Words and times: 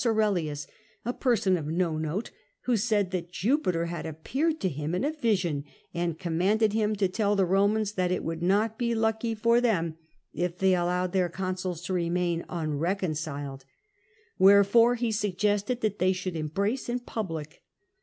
Aurelius, 0.03 0.65
a 1.05 1.13
person 1.13 1.55
of 1.57 1.67
no 1.67 1.95
note, 1.95 2.31
who 2.61 2.75
said 2.75 3.11
that 3.11 3.31
Jupiter 3.31 3.85
had 3.85 4.07
appeared 4.07 4.59
to 4.61 4.67
him 4.67 4.95
in 4.95 5.03
a 5.03 5.11
vision, 5.13 5.63
and 5.93 6.17
commanded 6.17 6.73
him 6.73 6.95
to 6.95 7.07
tell 7.07 7.35
the 7.35 7.45
Romans 7.45 7.91
that 7.91 8.11
it 8.11 8.23
would 8.23 8.41
not 8.41 8.79
be 8.79 8.95
lucky 8.95 9.35
for 9.35 9.61
them 9.61 9.95
if 10.33 10.57
they 10.57 10.73
allowed 10.73 11.13
their 11.13 11.29
consuls 11.29 11.83
to 11.83 11.93
remain 11.93 12.43
unreconciled. 12.49 13.63
Wherefore 14.39 14.95
he 14.95 15.11
suggested 15.11 15.81
that 15.81 15.99
they 15.99 16.13
should 16.13 16.35
embrace 16.35 16.89
in 16.89 17.01
public. 17.01 17.61